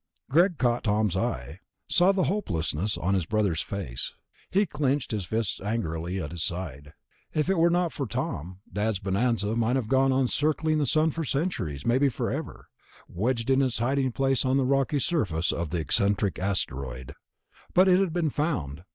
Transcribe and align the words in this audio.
Greg 0.31 0.57
caught 0.57 0.83
Tom's 0.85 1.15
eye, 1.15 1.59
saw 1.87 2.11
the 2.11 2.23
hopelessness 2.23 2.97
on 2.97 3.13
his 3.13 3.27
brother's 3.27 3.61
face. 3.61 4.15
He 4.49 4.65
clenched 4.65 5.11
his 5.11 5.25
fists 5.25 5.61
angrily 5.61 6.19
at 6.19 6.31
his 6.31 6.41
side. 6.41 6.93
If 7.35 7.51
it 7.51 7.57
were 7.59 7.69
not 7.69 7.93
for 7.93 8.07
Tom, 8.07 8.61
Dad's 8.73 8.97
bonanza 8.97 9.55
might 9.55 9.75
have 9.75 9.89
gone 9.89 10.11
on 10.11 10.27
circling 10.27 10.79
the 10.79 10.87
sun 10.87 11.11
for 11.11 11.23
centuries, 11.23 11.85
maybe 11.85 12.09
forever, 12.09 12.69
wedged 13.07 13.51
in 13.51 13.61
its 13.61 13.77
hiding 13.77 14.11
place 14.11 14.43
on 14.43 14.57
the 14.57 14.65
rocky 14.65 14.97
surface 14.97 15.51
of 15.51 15.69
the 15.69 15.77
eccentric 15.79 16.39
asteroid. 16.39 17.13
But 17.75 17.87
it 17.87 17.99
had 17.99 18.11
been 18.11 18.31
found. 18.31 18.83